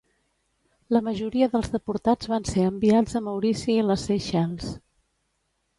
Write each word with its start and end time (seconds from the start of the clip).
La 0.95 1.01
majoria 1.07 1.49
dels 1.51 1.69
deportats 1.75 2.31
van 2.33 2.49
ser 2.53 2.65
enviats 2.71 3.21
a 3.21 3.25
Maurici 3.29 3.75
i 3.79 3.87
les 3.91 4.11
Seychelles. 4.11 4.75